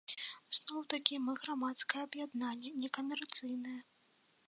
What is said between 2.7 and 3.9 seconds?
некамерцыйнае.